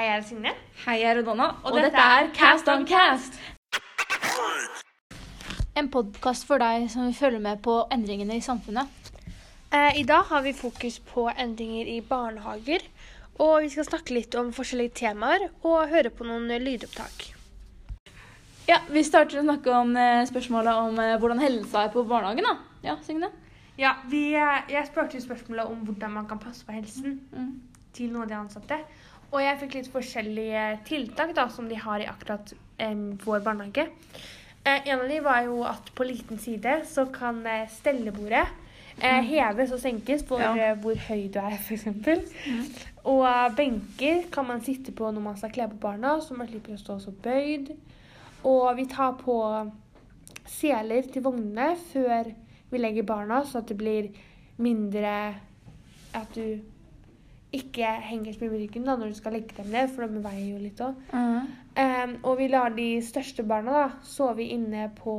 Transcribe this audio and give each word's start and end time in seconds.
Hei, 0.00 0.06
jeg 0.08 0.16
er 0.16 0.22
Signe. 0.24 0.50
Hei, 0.86 0.94
jeg 1.02 1.10
er 1.10 1.18
Odonna. 1.20 1.46
og, 1.60 1.66
Og 1.66 1.74
dette, 1.76 1.90
dette 1.90 2.04
er 2.18 2.28
Cast 2.32 2.68
on 2.72 2.86
Cast. 2.88 3.34
En 5.76 5.90
podkast 5.92 6.46
for 6.48 6.56
deg 6.62 6.86
som 6.88 7.02
vil 7.04 7.12
følge 7.18 7.40
med 7.44 7.60
på 7.60 7.74
endringene 7.92 8.38
i 8.38 8.40
samfunnet. 8.40 8.88
Eh, 9.68 9.98
I 10.00 10.04
dag 10.08 10.24
har 10.30 10.40
vi 10.46 10.54
fokus 10.56 10.96
på 11.10 11.26
endringer 11.36 11.90
i 11.92 11.98
barnehager. 12.00 12.86
Og 13.44 13.58
vi 13.66 13.68
skal 13.74 13.84
snakke 13.90 14.16
litt 14.16 14.38
om 14.40 14.48
forskjellige 14.56 14.94
temaer 15.02 15.44
og 15.68 15.92
høre 15.92 16.08
på 16.08 16.24
noen 16.24 16.48
lydopptak. 16.64 17.26
Ja, 18.72 18.80
Vi 18.88 19.04
starter 19.04 19.42
å 19.42 19.44
snakke 19.44 19.74
om 19.82 19.92
eh, 20.00 20.22
spørsmålet 20.32 20.80
om 20.80 20.96
eh, 21.04 21.18
hvordan 21.20 21.44
helsa 21.44 21.84
er 21.84 21.92
på 21.92 22.06
barnehagen. 22.08 22.48
da. 22.48 22.56
Ja, 22.88 22.96
Signe? 23.04 23.28
Ja, 23.76 23.98
vi, 24.08 24.30
eh, 24.32 24.64
Jeg 24.72 24.88
spurte 24.88 25.20
spørsmålet 25.20 25.68
om 25.68 25.84
hvordan 25.84 26.16
man 26.16 26.26
kan 26.26 26.38
passe 26.40 26.64
på 26.64 26.72
helsen 26.72 27.20
Mm. 27.36 27.60
til 27.92 28.08
noen 28.08 28.22
av 28.22 28.28
de 28.28 28.34
ansatte. 28.40 28.80
Og 29.30 29.38
jeg 29.42 29.58
fikk 29.60 29.74
litt 29.78 29.90
forskjellige 29.92 30.62
tiltak 30.88 31.34
da, 31.36 31.44
som 31.54 31.68
de 31.70 31.76
har 31.78 32.02
i 32.02 32.08
akkurat 32.10 32.52
em, 32.82 33.12
vår 33.22 33.42
barnehage. 33.46 33.84
Eh, 34.64 34.88
en 34.90 35.00
av 35.00 35.08
dem 35.08 35.22
var 35.24 35.44
jo 35.46 35.60
at 35.64 35.92
på 35.96 36.04
liten 36.08 36.38
side 36.42 36.80
så 36.90 37.06
kan 37.14 37.38
eh, 37.46 37.68
stellebordet 37.70 38.42
eh, 39.00 39.20
heves 39.30 39.70
og 39.72 39.78
senkes 39.80 40.24
for 40.28 40.42
Ja. 40.42 40.50
eh, 40.56 40.74
hvor 40.82 40.98
høy 41.06 41.28
du 41.32 41.38
er, 41.40 41.54
f.eks. 41.56 41.86
Og 43.04 43.22
eh, 43.28 43.46
benker 43.56 44.26
kan 44.34 44.48
man 44.50 44.60
sitte 44.66 44.92
på 44.92 45.12
når 45.14 45.22
man 45.28 45.38
skal 45.38 45.54
kle 45.54 45.68
på 45.70 45.78
barna, 45.86 46.16
så 46.20 46.34
man 46.36 46.50
slipper 46.50 46.74
å 46.74 46.82
stå 46.82 46.98
så 47.06 47.14
bøyd. 47.24 47.70
Og 48.44 48.66
vi 48.76 48.86
tar 48.90 49.14
på 49.20 49.38
seler 50.50 51.06
til 51.12 51.22
vognene 51.22 51.76
før 51.92 52.32
vi 52.70 52.78
legger 52.82 53.06
barna, 53.06 53.44
så 53.46 53.60
at 53.62 53.70
det 53.70 53.78
blir 53.80 54.10
mindre 54.60 55.14
At 56.14 56.34
du 56.34 56.58
ikke 57.52 57.86
henger 58.06 58.32
så 58.32 58.44
mye 58.44 58.52
med 58.52 58.60
ryggen 58.62 58.86
da, 58.86 58.96
når 58.96 59.10
du 59.10 59.18
skal 59.18 59.34
legge 59.34 59.56
dem 59.56 59.70
ned, 59.72 59.90
for 59.90 60.06
de 60.06 60.22
veier 60.22 60.52
jo 60.52 60.60
litt 60.62 60.82
òg. 60.84 60.98
Um, 61.14 62.12
og 62.26 62.36
vi 62.38 62.48
lar 62.50 62.74
de 62.74 62.88
største 63.02 63.42
barna 63.46 63.74
da, 63.74 63.86
sove 64.06 64.46
inne 64.46 64.88
på 64.98 65.16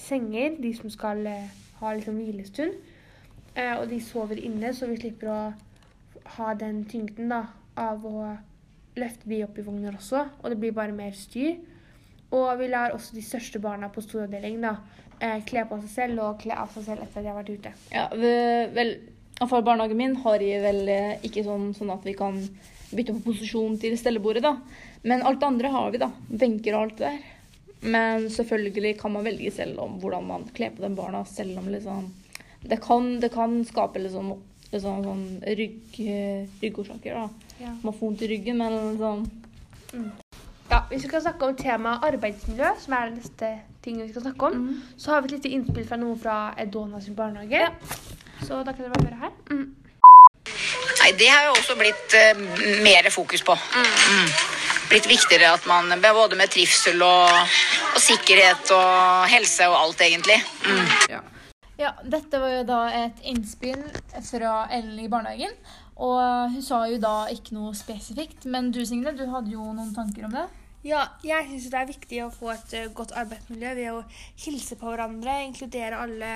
senger, 0.00 0.58
de 0.60 0.72
som 0.76 0.92
skal 0.92 1.22
uh, 1.24 1.60
ha 1.80 1.94
liksom 1.96 2.18
hvilestund. 2.20 2.74
Uh, 3.54 3.78
og 3.80 3.86
de 3.92 4.00
sover 4.02 4.40
inne, 4.42 4.74
så 4.76 4.88
vi 4.90 4.98
slipper 5.00 5.30
å 5.32 5.38
ha 6.36 6.56
den 6.58 6.82
tyngden 6.90 7.32
da, 7.32 7.44
av 7.80 8.04
å 8.06 8.34
løfte 8.98 9.28
de 9.30 9.42
opp 9.46 9.58
i 9.58 9.64
vogner 9.66 9.96
også. 9.96 10.26
Og 10.42 10.52
det 10.52 10.60
blir 10.60 10.76
bare 10.76 10.94
mer 10.96 11.16
styr. 11.16 11.56
Og 12.34 12.48
vi 12.58 12.68
lar 12.70 12.94
også 12.94 13.14
de 13.16 13.22
største 13.22 13.60
barna 13.62 13.88
på 13.92 14.02
storavdeling 14.02 14.60
da, 14.62 14.76
eh, 15.20 15.42
kle 15.46 15.64
på 15.70 15.78
seg 15.84 15.90
selv 15.90 16.22
og 16.24 16.40
kle 16.42 16.56
av 16.58 16.72
seg 16.74 16.88
selv 16.88 17.04
etter 17.04 17.20
at 17.20 17.24
de 17.24 17.30
har 17.30 17.38
vært 17.38 17.52
ute. 17.54 17.74
Ja, 17.92 18.08
vel, 18.74 18.96
for 19.42 19.64
barnehagen 19.66 19.98
min 19.98 20.16
har 20.22 20.42
jeg 20.42 20.62
vel 20.62 20.88
eh, 20.88 21.26
ikke 21.26 21.44
sånn, 21.46 21.72
sånn 21.76 21.92
at 21.94 22.04
vi 22.06 22.14
kan 22.18 22.38
bytte 22.94 23.16
på 23.16 23.32
posisjon 23.32 23.78
til 23.82 23.96
stellebordet, 23.98 24.44
da. 24.44 24.56
Men 25.02 25.24
alt 25.26 25.40
det 25.42 25.48
andre 25.48 25.72
har 25.74 25.90
vi, 25.92 26.00
da. 26.02 26.10
Benker 26.28 26.76
og 26.76 26.84
alt 26.84 27.00
det 27.00 27.10
der. 27.10 27.22
Men 27.84 28.28
selvfølgelig 28.32 28.94
kan 29.00 29.12
man 29.12 29.26
velge 29.26 29.50
selv 29.52 29.80
om 29.82 29.98
hvordan 30.00 30.24
man 30.28 30.46
kler 30.56 30.72
på 30.72 30.84
den 30.84 30.94
barna, 30.96 31.24
selv 31.28 31.58
om 31.60 31.68
liksom 31.68 32.12
Det 32.64 32.78
kan, 32.80 33.20
det 33.20 33.28
kan 33.28 33.58
skape 33.68 34.00
liksom, 34.00 34.30
liksom 34.72 35.02
sånn 35.04 35.24
rygg, 35.44 35.98
eh, 36.00 36.46
ryggårsaker, 36.62 37.18
da. 37.18 37.50
Ja. 37.60 37.74
Man 37.82 37.92
får 37.92 38.06
vondt 38.06 38.22
i 38.24 38.30
ryggen, 38.30 38.56
men 38.62 38.78
liksom 38.94 39.26
Ja, 40.70 40.80
Hvis 40.88 41.04
vi 41.04 41.08
skal 41.10 41.26
snakke 41.26 41.50
om 41.50 41.58
temaet 41.58 42.06
arbeidsmiljø, 42.08 42.70
som 42.80 42.94
er 42.96 43.10
det 43.10 43.18
neste 43.18 43.50
tingen 43.84 44.06
vi 44.06 44.14
skal 44.14 44.30
snakke 44.30 44.48
om, 44.48 44.82
så 44.96 45.12
har 45.12 45.20
vi 45.20 45.28
et 45.28 45.36
lite 45.36 45.52
innspill 45.52 45.84
fra 45.84 45.98
noen 46.00 46.18
fra 46.18 46.38
Edona 46.58 47.02
sin 47.04 47.14
barnehage. 47.14 47.68
Så 48.44 48.60
da 48.66 48.74
kan 48.74 48.84
dere 48.84 48.94
bare 48.94 49.08
høre 49.08 49.22
her. 49.24 49.34
Nei, 51.00 51.10
det 51.20 51.28
har 51.28 51.46
jo 51.48 51.54
også 51.58 51.76
blitt 51.76 52.16
eh, 52.16 52.42
mer 52.84 53.08
fokus 53.12 53.44
på. 53.44 53.56
Mm. 53.56 54.32
Blitt 54.90 55.08
viktigere 55.08 55.52
at 55.56 55.66
man 55.68 55.92
både 56.00 56.36
med 56.38 56.52
trivsel 56.52 57.00
og, 57.04 57.30
og 57.94 58.00
sikkerhet 58.00 58.72
og 58.76 59.28
helse 59.32 59.68
og 59.68 59.78
alt, 59.80 60.04
egentlig. 60.04 60.38
Mm. 60.64 61.30
Ja, 61.80 61.90
dette 62.06 62.38
var 62.38 62.52
jo 62.52 62.66
da 62.68 62.82
et 62.94 63.24
innspill 63.26 63.80
fra 64.28 64.58
Ellen 64.72 65.00
i 65.02 65.08
barnehagen. 65.10 65.56
Og 65.94 66.50
hun 66.50 66.62
sa 66.62 66.84
jo 66.90 66.98
da 67.02 67.24
ikke 67.30 67.54
noe 67.56 67.74
spesifikt. 67.76 68.46
Men 68.50 68.70
du 68.74 68.82
Signe, 68.86 69.14
du 69.16 69.26
hadde 69.30 69.52
jo 69.54 69.64
noen 69.72 69.94
tanker 69.96 70.28
om 70.28 70.34
det? 70.34 70.46
Ja, 70.84 71.06
jeg 71.24 71.48
syns 71.48 71.70
det 71.72 71.80
er 71.80 71.88
viktig 71.88 72.18
å 72.24 72.32
få 72.32 72.50
et 72.52 72.74
eh, 72.76 72.90
godt 72.92 73.14
arbeidsmiljø 73.16 73.70
ved 73.78 73.86
å 73.94 74.02
hilse 74.44 74.76
på 74.76 74.90
hverandre, 74.90 75.38
inkludere 75.46 76.02
alle, 76.04 76.32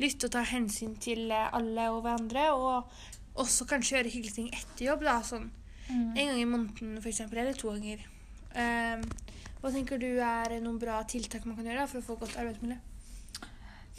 lytte 0.00 0.28
og 0.28 0.34
ta 0.36 0.44
hensyn 0.46 0.94
til 1.02 1.30
eh, 1.30 1.50
alle 1.52 1.88
og 1.92 2.02
hverandre. 2.06 2.46
Og 2.54 3.42
også 3.42 3.66
kanskje 3.68 3.98
gjøre 3.98 4.12
hyggelige 4.12 4.38
ting 4.38 4.48
etter 4.52 4.86
jobb. 4.90 5.04
da, 5.08 5.18
sånn 5.24 5.50
En 5.92 6.14
gang 6.16 6.38
i 6.40 6.48
måneden 6.48 6.96
f.eks., 7.02 7.20
eller 7.26 7.56
to 7.58 7.72
ganger. 7.74 8.06
Um, 8.52 9.02
hva 9.60 9.70
tenker 9.72 9.98
du 10.00 10.08
er 10.24 10.54
noen 10.62 10.78
bra 10.80 11.02
tiltak 11.08 11.44
man 11.44 11.56
kan 11.58 11.66
gjøre 11.68 11.82
da, 11.82 11.90
for 11.90 12.00
å 12.00 12.06
få 12.06 12.16
godt 12.22 12.38
arbeidsmiljø? 12.40 12.78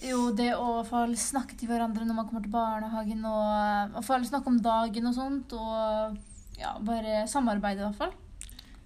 Jo, 0.04 0.32
det 0.36 0.50
å 0.58 0.82
få 0.88 1.06
snakke 1.20 1.56
til 1.60 1.70
hverandre 1.70 2.08
når 2.08 2.18
man 2.18 2.28
kommer 2.28 2.44
til 2.44 2.54
barnehagen. 2.56 3.22
Og 3.30 4.00
og 4.00 4.06
få 4.06 4.20
snakke 4.26 4.50
om 4.50 4.60
dagen 4.64 5.12
og 5.12 5.16
sånt. 5.18 5.54
Og 5.54 6.18
ja, 6.60 6.74
bare 6.84 7.24
samarbeide, 7.30 7.84
i 7.84 7.88
hvert 7.88 8.02
fall. 8.02 8.16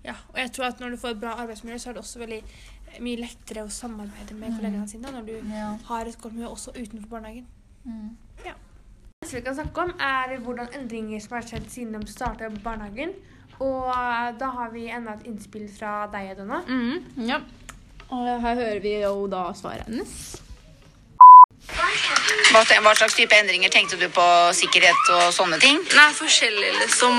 Ja, 0.07 0.13
og 0.31 0.37
jeg 0.39 0.51
tror 0.55 0.65
at 0.69 0.79
når 0.79 0.93
du 0.95 0.97
får 1.01 1.15
et 1.15 1.19
bra 1.21 1.33
arbeidsmiljø, 1.43 1.77
så 1.83 1.89
er 1.91 1.97
det 1.97 2.01
også 2.05 2.19
veldig 2.21 2.37
eh, 2.43 2.99
mye 3.03 3.19
lettere 3.19 3.65
å 3.67 3.71
samarbeide 3.73 4.37
med 4.39 4.55
kollegaene 4.55 4.87
sine 4.87 5.11
når 5.11 5.25
du 5.27 5.33
Ja. 5.51 5.73
har 5.89 6.05
et 6.07 6.17
godt 6.21 6.33
miljø 6.37 6.47
også 6.53 6.71
utenfor 6.77 7.09
barnehagen. 7.17 7.45
Mm. 7.83 8.15
Det 9.21 9.33
vi 9.33 9.41
kan 9.41 9.55
snakke 9.57 9.81
om, 9.81 9.91
er 9.99 10.37
hvordan 10.45 10.67
endringer 10.77 11.19
som 11.19 11.33
har 11.35 11.41
skjedd 11.49 11.65
siden 11.73 11.99
de 11.99 12.07
starta 12.11 12.47
barnehagen. 12.63 13.11
Og 13.59 13.87
eh, 13.89 14.31
da 14.39 14.49
har 14.53 14.69
vi 14.71 14.87
enda 14.93 15.15
et 15.17 15.25
innspill 15.27 15.67
fra 15.73 16.05
deg, 16.13 16.35
Donna. 16.37 16.61
ja. 17.17 17.39
Og 18.09 18.27
her 18.41 18.55
hører 18.55 18.79
vi 18.79 18.93
jo 19.01 19.25
da 19.27 19.49
svaret 19.57 19.83
hennes. 19.89 20.13
Hva, 22.47 22.61
hva 22.63 22.93
slags 22.95 23.15
type 23.17 23.35
endringer 23.35 23.71
tenkte 23.71 23.97
du 23.99 24.05
på 24.13 24.25
sikkerhet 24.55 25.09
og 25.17 25.25
sånne 25.35 25.57
ting? 25.59 25.79
Nei, 25.93 26.07
forskjellig, 26.15 26.69
liksom. 26.79 27.17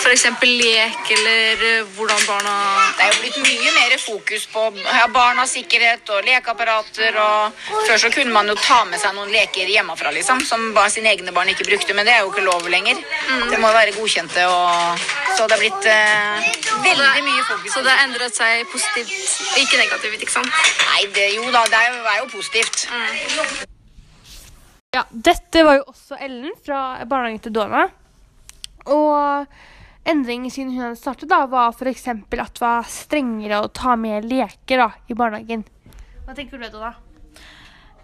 For 0.00 0.12
eksempel 0.14 0.52
lek, 0.56 1.10
eller 1.16 1.64
eh, 1.68 1.90
hvordan 1.96 2.22
barna 2.28 2.54
Det 2.96 3.04
er 3.04 3.12
jo 3.12 3.20
blitt 3.20 3.36
mye 3.44 3.74
mer 3.76 3.96
fokus 4.00 4.46
på 4.52 4.62
ja, 4.80 5.04
barnas 5.12 5.52
sikkerhet 5.56 6.08
og 6.14 6.24
lekeapparater. 6.26 7.18
og 7.20 7.60
Før 7.86 8.00
så 8.00 8.10
kunne 8.14 8.32
man 8.32 8.48
jo 8.48 8.56
ta 8.60 8.80
med 8.88 9.00
seg 9.02 9.14
noen 9.18 9.32
leker 9.34 9.68
hjemmefra, 9.70 10.14
liksom, 10.16 10.40
som 10.48 10.70
bare 10.76 10.94
sine 10.94 11.12
egne 11.12 11.36
barn 11.36 11.52
ikke 11.52 11.68
brukte. 11.68 11.94
Men 11.94 12.08
det 12.08 12.16
er 12.16 12.24
jo 12.24 12.32
ikke 12.32 12.46
lov 12.48 12.66
lenger. 12.72 13.04
Det 13.50 13.60
må 13.60 13.70
være 13.76 13.94
godkjente. 13.98 14.48
og 14.48 15.06
Så 15.36 15.46
det 15.46 15.58
er 15.58 15.64
blitt 15.66 15.90
eh, 15.92 16.50
veldig 16.88 17.24
mye 17.28 17.46
fokus. 17.52 17.72
Så 17.76 17.84
det 17.84 17.92
har 17.92 18.08
endret 18.08 18.36
seg 18.36 18.66
positivt, 18.72 19.14
ikke 19.60 19.84
negativt, 19.84 20.20
ikke 20.20 20.38
sant? 20.40 20.52
Nei, 20.88 21.06
det, 21.12 21.30
jo 21.36 21.48
da, 21.52 21.66
det 21.68 21.80
er 21.84 21.92
jo, 21.92 22.04
er 22.16 22.20
jo 22.24 22.30
positivt. 22.38 22.86
Ja, 24.96 25.02
dette 25.10 25.60
var 25.66 25.76
jo 25.76 25.88
også 25.90 26.16
Ellen 26.24 26.54
fra 26.64 27.04
barnehagen 27.04 27.42
til 27.44 27.52
Dona, 27.52 27.82
Og 28.88 29.50
endringen 30.08 30.48
siden 30.48 30.70
hun 30.72 30.86
hadde 30.86 30.96
startet, 30.96 31.28
da, 31.28 31.42
var 31.50 31.74
f.eks. 31.74 32.06
at 32.08 32.30
det 32.30 32.62
var 32.62 32.86
strengere 32.88 33.58
å 33.60 33.68
ta 33.68 33.92
med 34.00 34.24
leker 34.24 34.80
da, 34.80 34.86
i 35.10 35.16
barnehagen. 35.18 35.66
Hva 36.24 36.36
tenker 36.38 36.56
du, 36.56 36.64
Donna? 36.70 36.94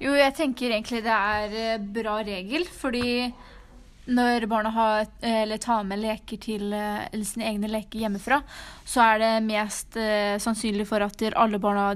Jo, 0.02 0.12
jeg 0.18 0.34
tenker 0.36 0.74
egentlig 0.74 1.00
det 1.06 1.16
er 1.16 1.56
eh, 1.62 1.88
bra 1.96 2.18
regel, 2.26 2.66
fordi 2.66 3.30
når 4.12 4.48
barna 4.50 4.74
har, 4.74 5.06
eh, 5.22 5.56
tar 5.62 5.84
med 5.88 6.02
leker 6.02 6.40
til, 6.42 6.72
eh, 6.74 7.08
eller 7.08 7.24
sine 7.24 7.48
egne 7.54 7.70
leker 7.70 8.02
hjemmefra, 8.02 8.42
så 8.84 9.00
er 9.14 9.18
det 9.22 9.46
mest 9.46 9.96
eh, 9.96 10.36
sannsynlig 10.42 10.88
for 10.90 11.00
at 11.00 11.22
alle, 11.32 11.58
barna, 11.62 11.94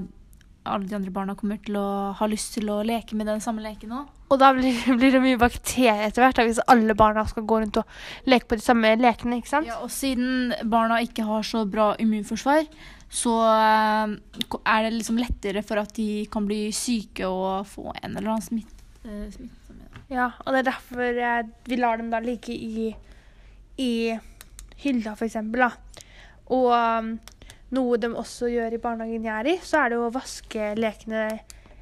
alle 0.69 0.87
de 0.89 0.95
andre 0.97 1.13
barna 1.13 1.35
kommer 1.37 1.59
til 1.63 1.77
å 1.79 1.87
ha 2.17 2.27
lyst 2.29 2.53
til 2.57 2.69
å 2.73 2.81
leke 2.85 3.17
med 3.17 3.29
den 3.29 3.41
samme 3.43 3.63
leken 3.63 3.95
òg. 3.99 4.11
Og 4.27 4.41
da 4.41 4.51
blir, 4.55 4.75
blir 4.99 5.15
det 5.15 5.23
mye 5.23 5.39
bakterier 5.39 6.05
etter 6.07 6.25
hvert, 6.25 6.43
hvis 6.47 6.61
alle 6.67 6.95
barna 6.97 7.25
skal 7.29 7.47
gå 7.47 7.61
rundt 7.63 7.79
og 7.81 8.29
leke 8.29 8.49
på 8.51 8.59
de 8.59 8.65
samme 8.65 8.93
lekene. 8.99 9.39
ikke 9.39 9.53
sant? 9.53 9.69
Ja, 9.69 9.79
og 9.83 9.93
siden 9.93 10.53
barna 10.69 10.99
ikke 11.05 11.27
har 11.27 11.47
så 11.47 11.63
bra 11.69 11.93
immunforsvar, 12.03 12.67
så 13.07 13.35
eh, 13.53 14.17
er 14.59 14.87
det 14.87 14.95
liksom 14.97 15.21
lettere 15.21 15.63
for 15.63 15.79
at 15.79 15.93
de 15.95 16.25
kan 16.31 16.47
bli 16.47 16.67
syke 16.75 17.29
og 17.29 17.67
få 17.69 17.93
en 17.93 18.17
eller 18.17 18.33
annen 18.33 18.49
smitt, 18.49 18.83
eh. 19.07 19.53
Ja, 20.07 20.29
og 20.45 20.53
det 20.53 20.61
er 20.61 20.67
derfor 20.69 21.17
eh, 21.19 21.47
vi 21.67 21.79
lar 21.79 21.99
dem 21.99 22.11
da 22.13 22.21
ligge 22.23 22.53
i, 22.55 22.93
i 23.83 23.91
hylla, 24.83 25.15
for 25.19 25.27
eksempel. 25.27 25.65
Da. 25.65 26.03
Og 26.55 26.71
noe 27.75 27.99
de 27.99 28.09
også 28.15 28.49
gjør 28.51 28.75
i 28.77 28.81
barnehagen 28.81 29.27
jeg 29.27 29.35
er 29.35 29.49
i, 29.51 29.55
så 29.63 29.83
er 29.83 29.93
det 29.93 29.99
å 29.99 30.11
vaske 30.13 30.73
lekene 30.79 31.27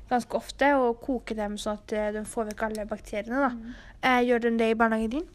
ganske 0.09 0.37
ofte 0.37 0.71
og 0.77 1.01
koke 1.01 1.37
dem 1.37 1.57
sånn 1.61 1.79
at 1.79 1.93
eh, 1.97 2.11
de 2.15 2.23
får 2.29 2.51
vekk 2.51 2.65
alle 2.67 2.85
bakteriene. 2.89 3.41
Da. 3.41 3.77
Eh, 4.05 4.21
gjør 4.27 4.45
de 4.45 4.53
det 4.59 4.71
i 4.73 4.77
barnehagen 4.77 5.13
din? 5.17 5.27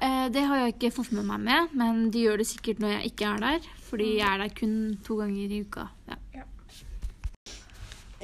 Eh, 0.00 0.26
det 0.32 0.44
har 0.48 0.62
jeg 0.62 0.76
ikke 0.76 0.94
fått 0.98 1.12
med 1.16 1.28
meg 1.28 1.44
med, 1.44 1.76
men 1.76 2.06
de 2.12 2.24
gjør 2.26 2.42
det 2.42 2.48
sikkert 2.48 2.80
når 2.82 2.96
jeg 2.96 3.12
ikke 3.12 3.32
er 3.32 3.44
der. 3.44 3.70
Fordi 3.86 4.10
jeg 4.18 4.28
er 4.28 4.42
der 4.42 4.54
kun 4.56 4.76
to 5.06 5.20
ganger 5.20 5.56
i 5.56 5.62
uka. 5.64 5.88
Ja. 6.08 6.20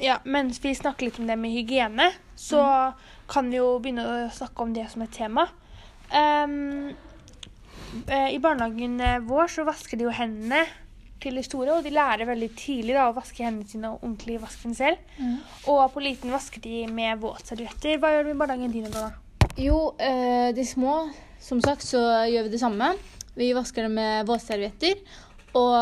Ja, 0.03 0.17
mens 0.25 0.57
vi 0.59 0.73
snakker 0.75 1.05
litt 1.05 1.19
om 1.21 1.27
det 1.29 1.37
med 1.39 1.53
hygiene, 1.53 2.09
så 2.35 2.59
kan 3.29 3.51
vi 3.53 3.59
jo 3.59 3.77
begynne 3.79 4.03
å 4.03 4.15
snakke 4.33 4.65
om 4.65 4.73
det 4.75 4.87
som 4.91 5.05
et 5.05 5.13
tema. 5.15 5.45
Eh, 6.13 6.47
i 8.33 8.39
barnehagen 8.41 8.97
eh, 8.99 9.21
vår 9.21 9.51
så 9.53 9.65
vasker 9.67 10.01
de 10.01 10.07
jo 10.07 10.15
hendene 10.17 10.63
til 11.23 11.39
de 11.39 11.43
store, 11.45 11.77
og 11.77 11.85
de 11.85 11.93
lærer 11.95 12.27
veldig 12.29 12.49
tidlig 12.59 12.97
da, 12.97 13.07
å 13.09 13.15
vaske 13.15 13.45
hendene 13.45 13.69
sine 13.69 13.91
og 13.91 14.03
ordentlig 14.03 14.39
vaske 14.43 14.67
dem 14.67 14.77
selv. 14.77 15.11
Og 15.71 15.83
på 15.93 16.03
liten 16.03 16.33
vasker 16.33 16.63
de 16.63 16.85
med 16.91 17.21
våtservietter. 17.23 17.99
Hva 18.01 18.13
gjør 18.13 18.27
du 18.27 18.33
i 18.33 18.39
barnehagen 18.43 18.75
din 18.75 18.91
da? 18.93 19.09
Jo, 19.59 19.93
eh, 20.01 20.51
de 20.55 20.65
små, 20.65 21.09
som 21.39 21.61
sagt, 21.61 21.85
så 21.85 22.01
gjør 22.29 22.47
vi 22.47 22.55
det 22.55 22.61
samme. 22.61 22.93
Vi 23.37 23.53
vasker 23.55 23.87
dem 23.87 23.95
med 23.97 24.27
våtservietter. 24.29 24.99
Og 25.53 25.75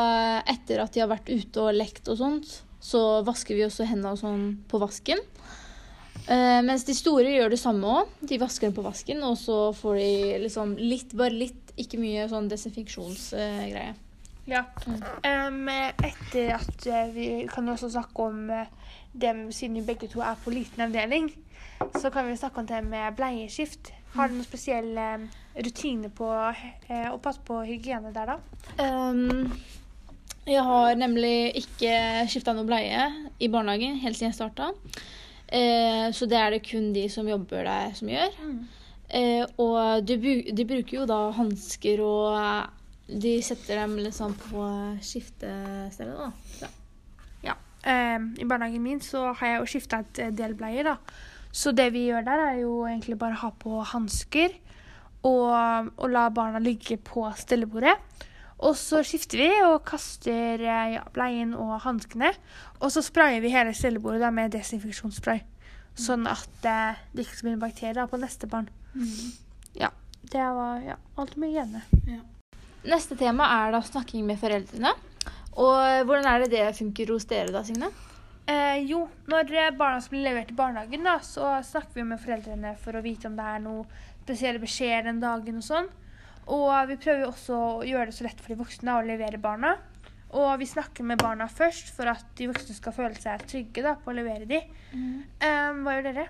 etter 0.52 0.84
at 0.84 0.92
de 0.94 1.04
har 1.04 1.12
vært 1.12 1.32
ute 1.32 1.64
og 1.64 1.76
lekt 1.76 2.10
og 2.12 2.20
sånt, 2.20 2.50
så 2.84 3.22
vasker 3.24 3.56
vi 3.56 3.64
også 3.68 3.88
hendene 3.88 4.16
og 4.16 4.20
sånn 4.20 4.46
på 4.68 4.82
vasken. 4.82 5.22
Uh, 6.28 6.60
mens 6.66 6.84
de 6.86 6.94
store 6.94 7.32
gjør 7.32 7.54
det 7.54 7.60
samme 7.62 7.96
òg. 8.02 8.12
De 8.28 8.40
vasker 8.42 8.68
dem 8.68 8.76
på 8.78 8.86
vasken, 8.86 9.24
og 9.26 9.38
så 9.40 9.72
får 9.78 9.98
de 10.02 10.12
liksom 10.44 10.76
litt, 10.80 11.16
bare 11.18 11.34
litt, 11.34 11.74
ikke 11.80 12.00
mye 12.02 12.28
sånn 12.32 12.50
desinfeksjonsgreie. 12.52 13.94
Ja. 14.52 14.66
Um, 15.48 15.70
etter 15.70 16.58
at 16.58 16.88
eh, 16.88 17.14
vi 17.16 17.28
kan 17.48 17.70
også 17.72 17.90
snakke 17.94 18.26
om 18.26 18.50
det, 18.52 18.66
dem, 19.22 19.46
siden 19.52 19.78
vi 19.80 19.86
begge 19.88 20.10
to 20.12 20.20
er 20.20 20.36
på 20.44 20.52
liten 20.52 20.84
avdeling, 20.84 21.30
så 21.96 22.12
kan 22.12 22.28
vi 22.28 22.36
snakke 22.36 22.60
om 22.60 22.68
det 22.68 22.82
med 22.84 23.16
bleieskift. 23.16 23.94
Har 24.16 24.28
du 24.28 24.36
noen 24.36 24.48
spesiell 24.48 24.92
rutiner 24.92 25.30
rutine 25.56 26.12
på 26.12 26.28
eh, 26.90 27.08
å 27.12 27.20
passe 27.24 27.40
på 27.48 27.62
hygiene 27.68 28.12
der, 28.16 28.34
da? 28.34 28.38
Um, 28.84 29.54
jeg 30.48 30.64
har 30.68 31.00
nemlig 31.00 31.54
ikke 31.64 31.96
skifta 32.32 32.56
noe 32.58 32.68
bleie 32.68 33.08
i 33.40 33.48
barnehagen 33.52 34.00
helt 34.04 34.20
siden 34.20 34.34
jeg 34.34 34.40
starta. 34.42 34.72
Uh, 35.52 36.12
så 36.16 36.28
det 36.28 36.40
er 36.40 36.56
det 36.56 36.64
kun 36.68 36.92
de 36.96 37.08
som 37.12 37.28
jobber 37.28 37.64
der, 37.68 37.96
som 37.96 38.12
gjør. 38.12 38.36
Eh, 39.12 39.44
og 39.60 40.08
de, 40.08 40.16
de 40.56 40.66
bruker 40.68 41.02
jo 41.02 41.08
da 41.10 41.26
hansker, 41.36 42.00
og 42.06 42.38
eh, 42.40 42.70
de 43.12 43.34
setter 43.44 43.82
dem 43.82 43.98
liksom 44.00 44.34
på 44.40 44.64
skiftestedet, 45.04 46.16
da. 46.16 46.32
Ja. 46.62 46.70
Ja. 47.44 47.56
em, 47.84 48.32
I 48.40 48.48
barnehagen 48.48 48.84
min 48.84 49.02
så 49.04 49.34
har 49.34 49.48
jeg 49.48 49.60
jo 49.60 49.70
skifta 49.74 50.02
et 50.06 50.38
del 50.38 50.56
bleier, 50.56 50.88
da. 50.88 50.98
Så 51.52 51.74
det 51.76 51.90
vi 51.92 52.08
gjør 52.08 52.24
der, 52.24 52.46
er 52.54 52.60
jo 52.62 52.86
egentlig 52.88 53.18
bare 53.20 53.36
å 53.36 53.44
ha 53.44 53.52
på 53.60 53.82
hansker 53.92 54.56
og, 55.28 55.92
og 55.98 56.08
la 56.10 56.30
barna 56.34 56.62
ligge 56.64 56.98
på 56.98 57.26
stellebordet. 57.38 57.98
Og 58.62 58.76
så 58.78 59.02
skifter 59.06 59.42
vi 59.42 59.50
og 59.66 59.82
kaster 59.90 60.62
eh, 60.62 60.96
ja, 60.96 61.06
bleien 61.14 61.56
og 61.58 61.80
hanskene. 61.82 62.30
Og 62.80 62.94
så 62.94 63.02
sprayer 63.04 63.42
vi 63.42 63.54
hele 63.54 63.74
stellebordet 63.74 64.22
da, 64.22 64.30
med 64.34 64.54
desinfeksjonsspray. 64.54 65.42
Sånn 65.98 66.28
at 66.30 66.68
eh, 66.70 67.02
det 67.12 67.26
ikke 67.26 67.40
skal 67.40 67.50
bli 67.50 67.62
bakterier 67.66 68.10
på 68.10 68.22
neste 68.22 68.50
barn. 68.52 68.70
Ja. 69.76 69.90
Det 70.32 70.44
var 70.56 70.84
ja, 70.86 70.96
alt 71.20 71.34
med 71.42 71.50
hygiene. 71.52 71.82
Neste 72.82 73.14
tema 73.18 73.46
er 73.60 73.76
da 73.76 73.82
snakking 73.86 74.26
med 74.26 74.40
foreldrene. 74.42 74.96
Og 75.62 76.08
hvordan 76.08 76.26
er 76.26 76.44
det 76.44 76.54
det 76.54 76.64
funker 76.78 77.12
hos 77.14 77.28
dere 77.30 77.54
da, 77.54 77.62
Signe? 77.68 77.92
Eh, 78.50 78.82
jo, 78.90 79.04
når 79.30 79.52
barna 79.78 80.02
som 80.02 80.16
blir 80.16 80.26
levert 80.26 80.50
i 80.50 80.58
barnehagen, 80.58 81.06
da, 81.06 81.20
så 81.22 81.60
snakker 81.66 82.00
vi 82.00 82.08
med 82.10 82.22
foreldrene 82.24 82.74
for 82.82 82.98
å 82.98 83.04
vite 83.06 83.30
om 83.30 83.38
det 83.38 83.46
er 83.46 83.62
noe 83.62 83.86
spesielle 84.24 84.62
beskjeder 84.64 85.12
den 85.12 85.22
dagen 85.22 85.62
og 85.62 85.68
sånn. 85.68 85.92
Og 86.52 86.74
vi 86.90 86.98
prøver 86.98 87.28
også 87.28 87.62
å 87.78 87.86
gjøre 87.86 88.10
det 88.10 88.18
så 88.18 88.26
lett 88.26 88.42
for 88.42 88.54
de 88.54 88.60
voksne 88.64 88.98
å 88.98 89.06
levere 89.06 89.38
barna. 89.42 89.76
Og 90.32 90.56
vi 90.62 90.66
snakker 90.66 91.06
med 91.06 91.22
barna 91.22 91.46
først 91.52 91.92
for 91.94 92.10
at 92.10 92.26
de 92.40 92.50
voksne 92.50 92.74
skal 92.74 92.96
føle 92.96 93.20
seg 93.20 93.46
trygge 93.46 93.86
da, 93.86 93.94
på 94.00 94.10
å 94.10 94.18
levere 94.18 94.50
de. 94.50 94.64
Eh, 95.38 95.74
hva 95.84 95.98
gjør 96.00 96.08
dere? 96.10 96.30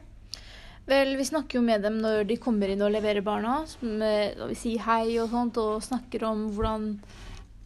Vel, 0.90 1.14
vi 1.18 1.26
snakker 1.26 1.60
jo 1.60 1.64
med 1.64 1.84
dem 1.86 2.00
når 2.02 2.26
de 2.30 2.40
kommer 2.42 2.72
inn 2.72 2.82
og 2.82 2.92
leverer 2.92 3.22
barna. 3.22 3.66
som, 3.68 4.02
eh, 4.02 4.34
Og 4.42 4.50
vi 4.50 4.56
sier 4.56 4.80
hei 4.80 5.20
og 5.20 5.30
sånt, 5.30 5.58
og 5.58 5.82
snakker 5.82 6.24
om 6.24 6.50
hvordan, 6.52 7.00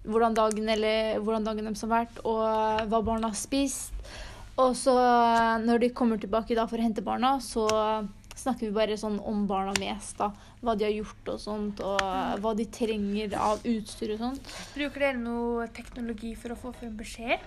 hvordan, 0.03 0.33
dagen, 0.35 0.69
eller, 0.69 1.19
hvordan 1.19 1.43
dagen 1.43 1.65
deres 1.65 1.81
har 1.81 1.89
vært, 1.89 2.19
og 2.25 2.43
eh, 2.43 2.85
hva 2.85 3.01
barna 3.03 3.27
har 3.27 3.35
spist. 3.35 3.93
Og 4.57 4.75
så 4.75 4.95
eh, 4.99 5.63
når 5.63 5.79
de 5.79 5.89
kommer 5.89 6.17
tilbake 6.17 6.55
da 6.55 6.67
for 6.67 6.77
å 6.77 6.81
hente 6.81 7.01
barna, 7.01 7.39
så 7.39 7.67
snakker 8.35 8.67
vi 8.67 8.75
bare 8.75 8.97
sånn 8.99 9.19
om 9.23 9.47
barna 9.47 9.73
mest. 9.79 10.17
da. 10.17 10.31
Hva 10.61 10.75
de 10.75 10.83
har 10.83 10.91
gjort 10.91 11.29
og 11.33 11.39
sånt, 11.39 11.79
og 11.79 11.99
hva 12.41 12.55
de 12.55 12.65
trenger 12.65 13.35
av 13.39 13.63
utstyr 13.63 14.15
og 14.15 14.19
sånt. 14.19 14.55
Bruker 14.75 14.99
dere 14.99 15.17
noe 15.17 15.67
teknologi 15.67 16.35
for 16.35 16.51
å 16.51 16.59
få 16.59 16.73
frem 16.75 16.97
beskjeder? 16.97 17.39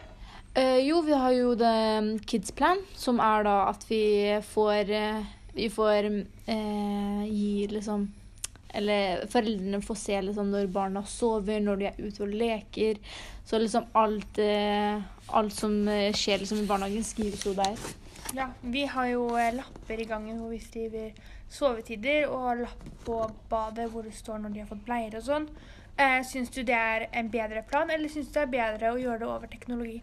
Eh, 0.59 0.81
jo, 0.89 1.03
vi 1.05 1.13
har 1.13 1.33
jo 1.37 1.53
det 1.55 1.75
um, 2.01 2.15
Kids 2.19 2.51
Plan, 2.57 2.81
som 2.97 3.21
er 3.21 3.45
da 3.47 3.57
at 3.69 3.85
vi 3.87 4.01
får 4.49 4.91
eh, 4.97 5.27
Vi 5.59 5.69
får 5.75 6.07
eh, 6.07 7.23
gi 7.27 7.67
liksom 7.71 8.09
Eller 8.69 9.27
foreldrene 9.27 9.81
får 9.83 9.97
se 9.99 10.19
liksom 10.23 10.51
når 10.53 10.67
barna 10.71 11.03
sover, 11.09 11.61
når 11.61 11.81
de 11.81 11.87
er 11.89 12.03
ute 12.03 12.23
og 12.23 12.35
leker. 12.37 13.01
Så 13.49 13.59
liksom 13.59 13.89
alt, 13.97 14.39
eh, 14.45 15.01
alt 15.33 15.57
som 15.57 15.81
eh, 15.89 16.13
skjer 16.13 16.43
liksom 16.43 16.61
i 16.63 16.69
barnehagen, 16.69 17.05
skrives 17.05 17.47
jo 17.47 17.55
der. 17.57 17.81
Ja, 18.37 18.51
vi 18.61 18.85
har 18.85 19.09
jo 19.09 19.25
eh, 19.41 19.55
lapper 19.57 20.03
i 20.03 20.05
gangen 20.05 20.37
hvor 20.37 20.53
vi 20.53 20.61
skriver 20.61 21.17
sovetider, 21.49 22.29
og 22.29 22.61
lapp 22.61 22.85
på 23.07 23.23
badet 23.49 23.89
hvor 23.91 24.05
det 24.05 24.13
står 24.15 24.45
når 24.45 24.53
de 24.53 24.63
har 24.63 24.69
fått 24.69 24.85
bleier 24.85 25.17
og 25.17 25.25
sånn. 25.25 25.49
Eh, 25.97 26.21
syns 26.29 26.53
du 26.53 26.61
det 26.63 26.77
er 26.77 27.09
en 27.17 27.33
bedre 27.33 27.65
plan, 27.67 27.89
eller 27.91 28.13
syns 28.13 28.29
du 28.29 28.37
det 28.37 28.45
er 28.45 28.53
bedre 28.53 28.93
å 28.93 29.01
gjøre 29.01 29.23
det 29.25 29.31
over 29.33 29.51
teknologi? 29.51 30.03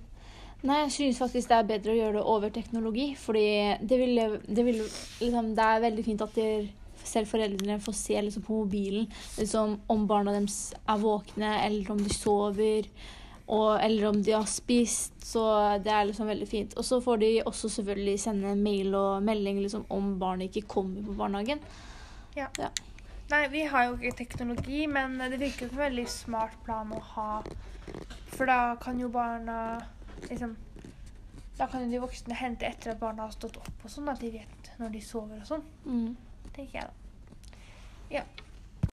Nei, 0.66 0.80
jeg 0.86 0.94
synes 0.96 1.20
faktisk 1.22 1.52
det 1.52 1.58
er 1.60 1.68
bedre 1.70 1.94
å 1.94 1.98
gjøre 2.00 2.18
det 2.18 2.24
over 2.32 2.54
teknologi, 2.54 3.12
fordi 3.22 3.50
det, 3.86 4.00
vil, 4.02 4.22
det, 4.48 4.64
vil, 4.66 4.80
liksom, 5.22 5.52
det 5.58 5.68
er 5.68 5.84
veldig 5.84 6.06
fint 6.08 6.24
at 6.26 6.34
dere, 6.38 6.64
selv 7.06 7.30
foreldrene 7.30 7.78
får 7.84 7.94
se 7.94 8.22
liksom, 8.26 8.42
på 8.48 8.64
mobilen 8.64 9.06
liksom, 9.38 9.76
om 9.94 10.08
barna 10.10 10.34
deres 10.34 10.74
er 10.90 11.04
våkne, 11.04 11.52
eller 11.68 11.92
om 11.94 12.02
de 12.02 12.10
sover, 12.10 12.90
og, 13.46 13.76
eller 13.78 14.08
om 14.10 14.24
de 14.26 14.34
har 14.34 14.48
spist. 14.50 15.14
Så 15.22 15.44
det 15.86 15.94
er 15.94 16.10
liksom 16.10 16.32
veldig 16.34 16.48
fint. 16.50 16.74
Og 16.82 16.88
så 16.88 16.98
får 17.04 17.22
de 17.22 17.32
også 17.46 17.70
selvfølgelig 17.76 18.18
sende 18.24 18.56
mail 18.58 18.98
og 18.98 19.22
melding 19.26 19.62
liksom, 19.62 19.86
om 19.94 20.16
barnet 20.22 20.50
ikke 20.50 20.72
kommer 20.80 21.06
på 21.06 21.14
barnehagen. 21.20 21.62
Ja. 22.36 22.50
Ja. 22.58 22.74
Nei, 23.30 23.46
vi 23.54 23.64
har 23.70 23.88
jo 23.88 23.96
ikke 23.98 24.18
teknologi, 24.24 24.86
men 24.90 25.18
det 25.18 25.40
virker 25.42 25.70
som 25.70 25.78
en 25.78 25.86
veldig 25.88 26.10
smart 26.10 26.58
plan 26.66 26.90
å 26.94 27.02
ha. 27.14 27.30
For 28.34 28.50
da 28.50 28.76
kan 28.82 28.98
jo 29.02 29.14
barna 29.14 29.78
liksom 30.30 30.56
Da 31.58 31.68
kan 31.72 31.86
jo 31.86 31.92
de 31.92 32.02
voksne 32.04 32.36
hente 32.36 32.68
etter 32.68 32.92
at 32.92 33.00
barna 33.00 33.24
har 33.24 33.32
stått 33.32 33.58
opp 33.58 33.86
og 33.86 33.92
sånn, 33.92 34.10
at 34.12 34.20
de 34.20 34.34
vet 34.34 34.72
når 34.80 34.90
de 34.92 35.02
sover 35.02 35.40
og 35.40 35.48
sånn. 35.48 35.64
Mm. 35.86 36.16
tenker 36.56 36.82
jeg 36.82 36.90
da. 36.90 37.62
Ja. 38.12 38.24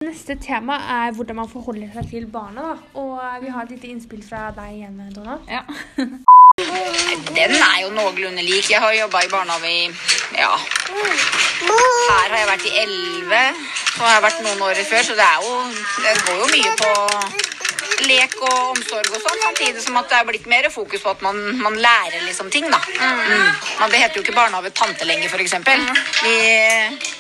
Neste 0.04 0.36
tema 0.40 0.76
er 0.92 1.12
hvordan 1.16 1.38
man 1.42 1.50
forholder 1.52 1.92
seg 1.94 2.10
til 2.10 2.26
barna. 2.32 2.62
da. 2.62 3.02
Og 3.02 3.14
eh, 3.20 3.42
vi 3.44 3.52
har 3.52 3.64
et 3.64 3.76
lite 3.76 3.92
innspill 3.92 4.24
fra 4.24 4.50
deg 4.56 4.80
igjen, 4.80 4.98
Donna. 5.16 5.38
Ja. 5.52 5.62
Den 7.36 7.52
er 7.52 7.78
jo 7.84 7.90
noenlunde 7.96 8.44
lik. 8.44 8.70
Jeg 8.72 8.80
har 8.80 8.94
jobba 8.96 9.24
i 9.26 9.32
barnehage 9.32 9.72
i 9.72 9.90
ja. 10.40 10.52
Her 12.12 12.30
har 12.32 12.38
jeg 12.38 12.48
vært 12.52 12.68
i 12.70 12.76
elleve, 12.84 13.42
og 13.98 14.06
jeg 14.06 14.14
har 14.14 14.24
vært 14.28 14.46
noen 14.46 14.64
år 14.70 14.80
før, 14.92 15.04
så 15.10 15.18
det 15.20 15.26
er 15.26 15.44
jo 15.44 15.54
Det 16.04 16.16
går 16.28 16.40
jo 16.44 16.48
mye 16.56 16.78
på 16.80 17.55
lek 18.06 18.36
og 18.42 18.72
omsorg 18.74 19.10
og 19.12 19.22
sånn, 19.22 19.42
samtidig 19.44 19.84
som 19.84 19.98
at 20.00 20.10
det 20.12 20.18
er 20.20 20.28
blitt 20.28 20.48
mer 20.50 20.68
fokus 20.74 21.04
på 21.04 21.14
at 21.14 21.24
man, 21.26 21.40
man 21.60 21.78
lærer 21.80 22.26
liksom 22.26 22.50
ting, 22.54 22.68
da. 22.72 22.80
Mm. 23.00 23.46
Man, 23.80 23.94
det 23.94 24.02
heter 24.02 24.20
jo 24.20 24.26
ikke 24.26 24.36
barnehage 24.38 24.72
tante 24.78 25.08
lenger, 25.08 25.32
f.eks. 25.32 25.56
Vi, 26.24 26.36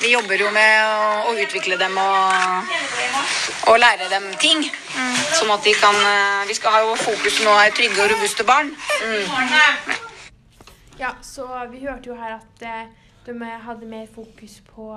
vi 0.03 0.13
jobber 0.13 0.45
jo 0.45 0.51
med 0.55 0.73
å, 0.85 1.31
å 1.31 1.35
utvikle 1.45 1.79
dem 1.81 1.97
og, 2.01 2.75
og 3.71 3.79
lære 3.81 4.09
dem 4.11 4.27
ting. 4.41 4.65
Sånn 5.35 5.51
at 5.51 5.65
de 5.65 5.73
kan 5.75 5.95
eh, 5.97 6.45
Vi 6.47 6.55
skal 6.55 6.71
ha 6.71 6.83
jo 6.85 6.93
fokus 6.99 7.41
nå 7.43 7.55
er 7.59 7.73
trygge 7.75 8.03
og 8.03 8.11
robuste 8.13 8.45
barn. 8.47 8.69
Ja, 10.99 11.15
så 11.25 11.47
vi 11.71 11.81
hørte 11.83 12.13
jo 12.13 12.15
her 12.15 12.37
at 12.37 12.63
eh, 12.63 12.85
de 13.25 13.33
hadde 13.65 13.89
mer 13.89 14.05
fokus 14.15 14.61
på 14.69 14.87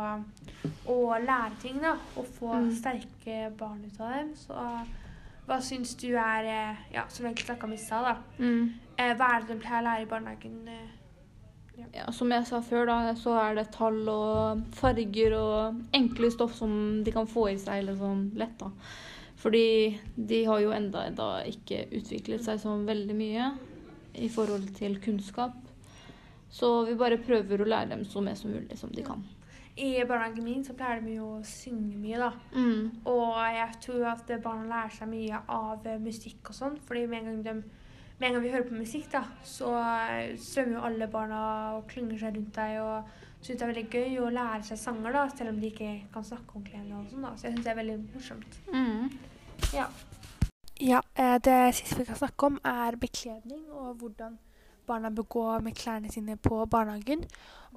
å 0.88 0.98
lære 1.24 1.58
ting, 1.62 1.80
da. 1.82 1.96
Og 2.16 2.28
få 2.38 2.60
sterke 2.76 3.48
barn 3.58 3.80
ut 3.84 4.00
av 4.00 4.14
dem. 4.14 4.32
Så 4.38 4.54
hva 5.48 5.58
syns 5.64 5.96
du 6.00 6.10
er 6.12 6.46
eh, 6.46 6.86
Ja, 6.94 7.06
som 7.08 7.24
vi 7.24 7.30
egentlig 7.30 7.48
snakka 7.48 7.66
om 7.66 7.74
i 7.74 7.80
stad, 7.80 8.06
da. 8.06 8.44
Mm. 8.44 8.70
Eh, 8.98 9.12
hva 9.16 9.32
er 9.34 9.44
det 9.44 9.54
de 9.54 9.60
pleier 9.62 9.82
å 9.82 9.86
lære 9.88 10.04
i 10.04 10.10
barnehagen? 10.10 10.62
Ja. 11.78 11.86
Ja, 11.94 12.08
som 12.12 12.32
jeg 12.34 12.46
sa 12.48 12.58
før, 12.64 12.88
da, 12.90 13.14
så 13.14 13.36
er 13.38 13.54
det 13.54 13.68
tall 13.74 14.00
og 14.10 14.64
farger 14.74 15.36
og 15.38 15.78
enkle 15.94 16.30
stoff 16.34 16.56
som 16.58 16.72
de 17.06 17.14
kan 17.14 17.28
få 17.30 17.52
i 17.52 17.58
seg 17.60 17.84
liksom, 17.86 18.32
lett. 18.38 18.56
da. 18.58 18.72
Fordi 19.38 19.94
de 20.16 20.42
har 20.48 20.62
jo 20.64 20.74
enda, 20.74 21.04
enda 21.06 21.28
ikke 21.46 21.84
utviklet 21.94 22.42
seg 22.42 22.58
så 22.64 22.74
veldig 22.82 23.14
mye 23.14 23.52
i 24.18 24.30
forhold 24.32 24.72
til 24.78 24.98
kunnskap. 25.02 25.54
Så 26.50 26.72
vi 26.88 26.96
bare 26.98 27.20
prøver 27.22 27.62
å 27.62 27.68
lære 27.68 27.92
dem 27.92 28.02
så 28.08 28.22
mye 28.24 28.34
som 28.38 28.50
mulig 28.50 28.78
som 28.80 28.90
de 28.90 29.04
kan. 29.06 29.22
I 29.78 30.04
barnehagen 30.08 30.44
min 30.44 30.64
så 30.66 30.74
pleier 30.74 31.02
de 31.04 31.14
jo 31.18 31.26
å 31.36 31.42
synge 31.46 31.98
mye, 32.00 32.18
da. 32.18 32.32
Mm. 32.54 32.88
Og 33.06 33.36
jeg 33.54 33.80
tror 33.84 34.06
at 34.12 34.32
barna 34.42 34.66
lærer 34.66 34.94
seg 34.96 35.10
mye 35.12 35.42
av 35.54 35.86
eh, 35.86 36.00
musikk 36.02 36.50
og 36.50 36.58
sånn. 36.58 36.78
fordi 36.88 37.06
med 37.06 37.20
en 37.20 37.28
gang, 37.28 37.38
de, 37.44 37.84
med 38.18 38.28
en 38.28 38.36
gang 38.36 38.44
vi 38.44 38.52
hører 38.54 38.66
på 38.66 38.80
musikk, 38.80 39.06
da, 39.12 39.22
så 39.46 39.70
eh, 39.78 40.34
strømmer 40.34 40.80
jo 40.80 40.84
alle 40.90 41.10
barna 41.12 41.42
og 41.76 41.86
klynger 41.92 42.18
seg 42.24 42.36
rundt 42.38 42.58
deg 42.58 42.80
og 42.82 43.14
syns 43.38 43.54
det 43.54 43.62
er 43.62 43.72
veldig 43.72 43.86
gøy 43.92 44.18
å 44.24 44.32
lære 44.34 44.66
seg 44.66 44.82
sanger, 44.82 45.14
da, 45.14 45.24
selv 45.36 45.54
om 45.54 45.62
de 45.62 45.70
ikke 45.70 45.92
kan 46.14 46.26
snakke 46.26 46.58
ordentlig 46.58 46.80
ennå. 46.80 47.04
sånn 47.12 47.28
da. 47.28 47.32
Så 47.36 47.46
jeg 47.46 47.54
syns 47.54 47.68
det 47.68 47.72
er 47.72 47.80
veldig 47.82 47.98
morsomt. 48.16 48.60
Mm. 48.74 49.16
Ja. 49.76 49.86
ja 50.90 51.06
eh, 51.14 51.38
det 51.46 51.60
siste 51.78 52.02
vi 52.02 52.10
kan 52.10 52.18
snakke 52.18 52.50
om, 52.50 52.60
er 52.66 52.98
bekledning 52.98 53.64
og 53.70 53.94
hvordan 54.02 54.40
barna 54.88 55.12
bør 55.14 55.28
gå 55.36 55.46
med 55.66 55.76
klærne 55.76 56.10
sine 56.12 56.36
på 56.40 56.64
barnehagen. 56.70 57.24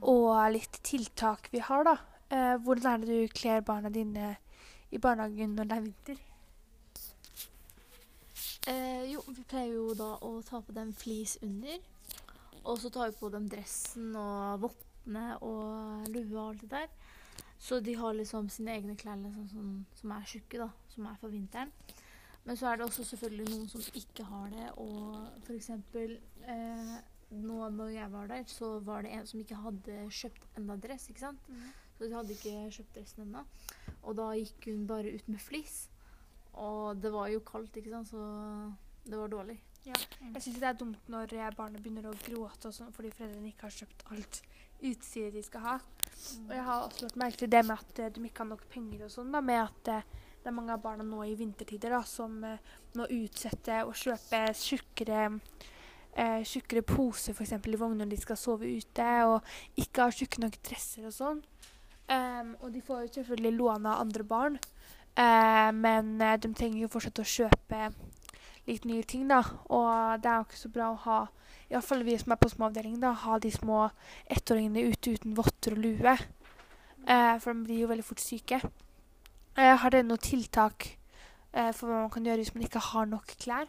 Og 0.01 0.32
litt 0.56 0.82
tiltak 0.88 1.51
vi 1.51 1.62
har, 1.63 1.86
da. 1.88 1.96
Eh, 2.32 2.56
hvordan 2.63 2.94
er 2.94 3.06
det 3.06 3.22
du 3.22 3.34
kler 3.36 3.62
barna 3.62 3.91
dine 3.91 4.36
i 4.91 4.98
barnehagen 4.98 5.56
når 5.56 5.70
det 5.70 5.77
er 5.77 5.88
vinter? 5.88 6.22
Eh, 8.72 9.12
jo, 9.12 9.24
vi 9.27 9.44
pleier 9.44 9.74
jo 9.74 9.91
da 9.98 10.13
å 10.22 10.36
ta 10.46 10.62
på 10.62 10.74
dem 10.75 10.94
flis 10.94 11.38
under. 11.41 11.80
Og 12.62 12.77
så 12.77 12.91
tar 12.94 13.10
vi 13.10 13.18
på 13.18 13.32
dem 13.34 13.48
dressen 13.50 14.13
og 14.15 14.62
vottene 14.68 15.34
og 15.41 16.08
lue 16.13 16.36
og 16.36 16.51
alt 16.51 16.62
det 16.62 16.70
der. 16.75 16.91
Så 17.62 17.80
de 17.80 17.96
har 17.98 18.13
liksom 18.18 18.50
sine 18.50 18.75
egne 18.77 18.96
klær 18.98 19.18
liksom, 19.18 19.48
som, 19.50 19.74
som 19.98 20.13
er 20.15 20.30
tjukke, 20.30 20.62
da. 20.62 20.70
Som 20.94 21.10
er 21.10 21.18
for 21.22 21.34
vinteren. 21.34 21.74
Men 22.46 22.58
så 22.58 22.72
er 22.72 22.80
det 22.80 22.88
også 22.88 23.06
selvfølgelig 23.06 23.52
noen 23.52 23.70
som 23.70 23.98
ikke 24.00 24.26
har 24.26 24.50
det. 24.54 24.68
Og 24.82 25.54
eksempel 25.54 26.18
eh, 26.50 26.96
nå 27.32 27.70
når 27.76 27.94
jeg 27.96 28.12
var 28.12 28.28
der, 28.32 28.44
så 28.50 28.74
var 28.86 29.06
det 29.06 29.14
en 29.16 29.28
som 29.30 29.40
ikke 29.44 29.62
hadde 29.62 29.98
kjøpt 30.10 30.60
enda 30.60 30.78
dress. 30.82 31.10
ikke 31.10 31.26
sant? 31.28 31.52
Så 31.98 32.08
de 32.08 32.16
hadde 32.18 32.34
ikke 32.34 32.56
kjøpt 32.78 32.96
dressen 32.98 33.26
ennå. 33.28 33.44
Og 34.02 34.16
da 34.18 34.32
gikk 34.34 34.72
hun 34.72 34.88
bare 34.90 35.14
ut 35.14 35.28
med 35.30 35.44
flis. 35.44 35.84
Og 36.58 36.98
det 37.00 37.12
var 37.14 37.30
jo 37.32 37.44
kaldt, 37.46 37.78
ikke 37.78 37.94
sant, 37.94 38.10
så 38.10 38.24
det 39.06 39.20
var 39.20 39.30
dårlig. 39.32 39.60
Jeg 39.86 40.42
syns 40.44 40.60
det 40.62 40.68
er 40.68 40.78
dumt 40.78 41.08
når 41.10 41.32
barnet 41.58 41.82
begynner 41.82 42.10
å 42.12 42.18
gråte 42.22 42.70
og 42.70 42.76
sånn 42.76 42.92
fordi 42.94 43.10
foreldrene 43.16 43.50
ikke 43.50 43.66
har 43.66 43.78
kjøpt 43.80 44.04
alt 44.14 44.42
utstyret 44.82 45.34
de 45.34 45.42
skal 45.46 45.64
ha. 45.66 45.78
Og 46.46 46.52
jeg 46.54 46.66
har 46.68 46.84
også 46.86 47.08
lagt 47.08 47.18
merke 47.22 47.42
til 47.42 47.50
det 47.54 47.62
med 47.66 47.78
at 47.80 48.02
eh, 48.02 48.12
de 48.14 48.26
ikke 48.28 48.44
har 48.44 48.50
nok 48.52 48.68
penger 48.70 49.06
og 49.08 49.14
sånn, 49.14 49.32
da, 49.34 49.42
med 49.46 49.62
at 49.64 49.92
eh, 49.94 50.20
det 50.42 50.50
er 50.50 50.56
mange 50.58 50.74
av 50.74 50.82
barna 50.82 51.06
nå 51.06 51.24
i 51.28 51.36
vintertider 51.38 51.94
da, 51.94 52.02
som 52.08 52.40
eh, 52.48 52.72
må 52.98 53.06
utsette 53.14 53.84
å 53.86 53.94
kjøpe 53.94 54.48
tjukkere 54.58 55.28
eh, 56.16 56.42
tjukkere 56.44 56.84
poser 56.86 57.36
f.eks. 57.36 57.54
i 57.54 57.80
vogner 57.80 58.04
når 58.04 58.16
de 58.16 58.22
skal 58.22 58.40
sove 58.40 58.70
ute, 58.70 59.10
og 59.28 59.80
ikke 59.80 60.08
har 60.08 60.16
tjukke 60.16 60.44
nok 60.44 60.58
dresser 60.66 61.08
og 61.08 61.16
sånn. 61.16 61.44
Um, 62.12 62.56
og 62.60 62.74
de 62.74 62.82
får 62.84 63.06
jo 63.06 63.12
selvfølgelig 63.20 63.54
låne 63.56 63.92
av 63.92 64.02
andre 64.04 64.24
barn, 64.28 64.58
uh, 65.16 65.70
men 65.72 66.18
eh, 66.20 66.40
de 66.44 66.50
trenger 66.58 66.84
jo 66.84 66.92
fortsatt 66.92 67.22
å 67.24 67.28
kjøpe 67.36 67.92
litt 68.68 68.88
nye 68.90 69.06
ting, 69.08 69.30
da. 69.30 69.40
Og 69.72 70.20
det 70.22 70.28
er 70.28 70.42
jo 70.42 70.50
ikke 70.50 70.60
så 70.60 70.74
bra 70.74 70.90
å 70.92 71.00
ha, 71.06 71.22
iallfall 71.72 72.04
vi 72.08 72.18
som 72.20 72.36
er 72.36 72.42
på 72.42 72.52
små 72.52 72.68
avdelinger, 72.68 73.06
da, 73.06 73.14
ha 73.24 73.40
de 73.40 73.54
små 73.54 73.86
ettåringene 74.28 74.90
ute 74.92 75.16
uten 75.16 75.38
votter 75.38 75.78
og 75.78 75.84
lue. 75.86 76.18
Uh, 77.08 77.38
for 77.40 77.54
de 77.54 77.64
blir 77.70 77.86
jo 77.86 77.92
veldig 77.94 78.10
fort 78.10 78.24
syke. 78.24 78.60
Eh, 79.58 79.75
har 79.84 79.91
dere 79.91 80.08
noen 80.08 80.22
tiltak 80.22 80.88
eh, 81.51 81.72
for 81.75 81.89
hva 81.89 82.05
man 82.05 82.13
kan 82.13 82.27
gjøre 82.27 82.43
hvis 82.43 82.53
man 82.55 82.67
ikke 82.67 82.84
har 82.91 83.10
nok 83.12 83.34
klær? 83.41 83.67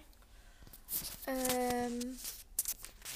Um, 1.26 1.96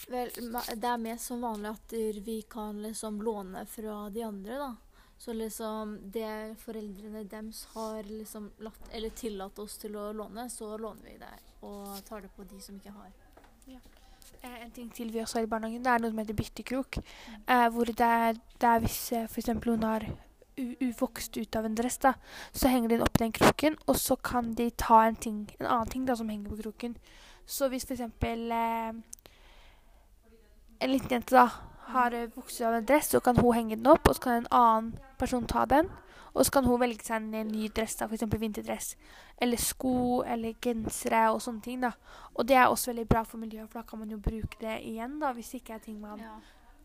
vel, 0.09 0.31
det 0.33 0.89
er 0.89 1.03
mest 1.03 1.29
som 1.29 1.45
vanlig 1.45 1.75
at 1.75 1.95
vi 2.25 2.41
kan 2.51 2.81
liksom 2.83 3.21
låne 3.23 3.67
fra 3.69 4.07
de 4.11 4.25
andre, 4.25 4.59
da. 4.63 4.73
Så 5.19 5.33
liksom 5.33 5.97
det 6.13 6.57
foreldrene 6.61 7.25
deres 7.25 7.65
har 7.73 8.03
liksom 8.05 8.51
latt, 8.65 8.81
eller 8.93 9.15
tillatt 9.17 9.59
oss 9.59 9.79
til 9.81 9.97
å 9.97 10.11
låne, 10.13 10.49
så 10.53 10.75
låner 10.77 11.09
vi 11.09 11.17
det 11.21 11.35
og 11.65 12.03
tar 12.05 12.21
det 12.21 12.33
på 12.37 12.45
de 12.45 12.61
som 12.61 12.77
ikke 12.77 12.93
har. 12.93 13.15
Eh, 14.43 14.59
en 14.65 14.71
ting 14.71 14.91
til 14.95 15.11
vi 15.13 15.23
også 15.23 15.39
har 15.39 15.47
i 15.47 15.51
barnehagen, 15.51 15.83
det 15.85 15.93
er 15.93 16.03
noe 16.03 16.13
som 16.13 16.21
heter 16.21 16.37
byttekrok. 16.37 16.99
Eh, 17.49 17.69
hvor 17.73 17.89
det 17.89 18.11
er, 18.21 18.39
det 18.61 18.69
er 18.69 18.85
hvis 18.85 19.01
f.eks. 19.25 19.55
noen 19.65 19.87
har 19.89 20.07
uvokst 20.57 21.37
ut 21.37 21.57
av 21.57 21.65
en 21.69 21.75
dress, 21.77 21.99
da, 21.99 22.15
så 22.53 22.69
henger 22.69 22.89
de 22.89 22.95
den 22.97 23.05
opp 23.07 23.17
i 23.21 23.25
den 23.25 23.33
kroken, 23.37 23.77
og 23.87 23.97
så 24.01 24.17
kan 24.17 24.55
de 24.55 24.71
ta 24.71 25.03
en, 25.07 25.17
ting, 25.17 25.43
en 25.61 25.67
annen 25.67 25.89
ting 25.93 26.07
da, 26.09 26.17
som 26.17 26.29
henger 26.29 26.51
på 26.55 26.63
kroken. 26.63 26.97
Så 27.47 27.69
hvis 27.69 27.85
f.eks. 27.85 28.01
Eh, 28.01 28.93
en 30.81 30.91
liten 30.93 31.09
jente 31.11 31.35
da, 31.37 31.47
har 31.93 32.13
eh, 32.17 32.29
vokst 32.35 32.61
ut 32.61 32.67
av 32.67 32.75
en 32.81 32.89
dress, 32.89 33.13
så 33.15 33.21
kan 33.21 33.37
hun 33.39 33.55
henge 33.55 33.77
den 33.77 33.87
opp, 33.93 34.09
og 34.09 34.17
så 34.19 34.27
kan 34.27 34.41
en 34.43 34.51
annen 34.51 34.91
person 35.21 35.47
ta 35.47 35.65
den. 35.71 35.89
Og 36.37 36.45
så 36.45 36.53
kan 36.53 36.67
hun 36.69 36.81
velge 36.83 37.01
seg 37.07 37.31
en 37.33 37.49
ny 37.49 37.69
dress, 37.73 37.95
da, 37.97 38.09
f.eks. 38.11 38.27
vinterdress. 38.41 38.91
Eller 39.41 39.57
sko 39.61 40.23
eller 40.29 40.53
gensere 40.61 41.23
og 41.33 41.41
sånne 41.45 41.63
ting. 41.65 41.81
da. 41.81 41.95
Og 42.35 42.45
det 42.49 42.59
er 42.61 42.67
også 42.69 42.91
veldig 42.91 43.07
bra 43.09 43.23
for 43.25 43.41
miljøet, 43.41 43.71
for 43.73 43.81
da 43.81 43.87
kan 43.89 44.03
man 44.03 44.13
jo 44.13 44.19
bruke 44.21 44.61
det 44.61 44.81
igjen 44.85 45.17
da, 45.23 45.33
hvis 45.33 45.55
det 45.55 45.63
ikke 45.63 45.79
er 45.79 45.87
ting 45.87 46.01
man 46.01 46.21
Ja, 46.21 46.35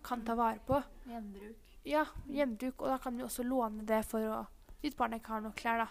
kan 0.07 0.23
ta 0.23 0.35
vare 0.39 0.59
på. 0.67 0.79
gjenbruk. 1.07 1.70
Ja, 1.85 2.05
hjemmebruk. 2.29 2.81
og 2.81 2.87
da 2.93 2.97
kan 3.01 3.17
du 3.17 3.23
også 3.25 3.43
låne 3.43 3.85
det 3.85 4.03
for 4.05 4.19
å 4.19 4.45
Hvis 4.81 4.95
barnet 4.97 5.21
ikke 5.21 5.35
har 5.35 5.41
nok 5.41 5.55
klær, 5.55 5.77
da. 5.77 5.87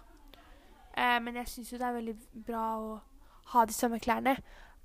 Eh, 0.99 1.21
men 1.23 1.37
jeg 1.39 1.47
syns 1.47 1.69
jo 1.71 1.79
det 1.79 1.87
er 1.87 1.95
veldig 1.95 2.15
bra 2.47 2.63
å 2.83 2.89
ha 3.53 3.63
de 3.65 3.73
samme 3.73 4.01
klærne. 4.03 4.33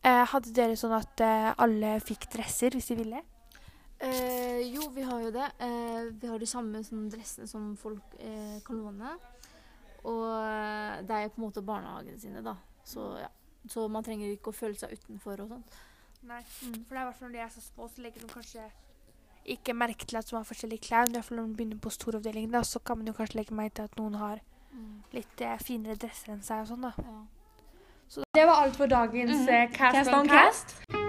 Eh, 0.05 0.25
hadde 0.29 0.53
dere 0.53 0.75
sånn 0.77 0.93
at 0.93 1.23
eh, 1.25 1.47
alle 1.57 1.95
fikk 2.05 2.27
dresser 2.35 2.77
hvis 2.77 2.91
de 2.91 2.99
ville? 2.99 3.23
Eh, 3.97 4.61
jo, 4.75 4.91
vi 4.93 5.01
har 5.01 5.23
jo 5.23 5.31
det. 5.33 5.47
Eh, 5.57 6.11
vi 6.21 6.29
har 6.29 6.37
de 6.37 6.45
samme 6.45 6.83
sånn, 6.85 7.07
dressene 7.09 7.49
som 7.49 7.71
folk 7.81 8.13
eh, 8.19 8.61
kan 8.67 8.77
låne. 8.77 9.15
Og 10.05 10.29
det 11.01 11.15
er 11.15 11.25
jo 11.25 11.33
på 11.33 11.41
en 11.41 11.47
måte 11.47 11.65
barnehagene 11.65 12.21
sine, 12.21 12.45
da. 12.45 12.53
Så, 12.85 13.07
ja. 13.17 13.31
så 13.65 13.87
man 13.89 14.05
trenger 14.05 14.29
ikke 14.35 14.51
å 14.53 14.57
føle 14.59 14.77
seg 14.77 14.93
utenfor 14.93 15.41
og 15.41 15.55
sånt. 15.55 15.77
Nei. 16.29 16.43
For 16.45 16.91
det 16.91 16.99
er 16.99 17.01
i 17.01 17.07
hvert 17.07 17.17
fall 17.17 17.31
når 17.31 17.37
de 17.39 17.41
er 17.47 17.53
så 17.55 17.63
små, 17.65 17.87
så 17.89 18.03
legger 18.05 18.21
de 18.21 18.29
kanskje 18.29 18.67
ikke 19.45 19.73
merke 19.77 20.05
til 20.05 20.17
at 20.17 20.31
man 20.33 20.43
har 20.43 20.49
forskjellige 20.49 20.87
klær. 20.87 21.07
I 21.09 21.15
hvert 21.15 21.25
fall 21.25 21.37
når 21.37 21.47
man 21.47 21.55
begynner 21.55 21.81
på 21.81 21.93
storavdelingen, 21.93 22.51
da, 22.51 22.63
så 22.63 22.79
kan 22.79 22.97
man 22.97 23.07
jo 23.07 23.13
kanskje 23.13 23.39
legge 23.41 23.55
merke 23.55 23.75
til 23.79 23.89
at 23.89 23.97
noen 24.01 24.19
har 24.19 24.43
litt 25.15 25.41
eh, 25.41 25.57
finere 25.63 25.95
dresser 25.95 26.35
enn 26.35 26.43
seg 26.43 26.65
og 26.65 26.73
sånn, 26.73 26.89
da. 26.89 26.93
Ja. 26.99 27.23
Så 28.07 28.27
det 28.37 28.45
var 28.45 28.65
alt 28.65 28.75
for 28.75 28.87
dagens 28.87 29.31
mm 29.31 29.47
-hmm. 29.47 29.73
Cast, 29.73 29.95
Cast 29.95 30.13
on 30.13 30.19
on 30.19 30.27
Cast. 30.27 31.04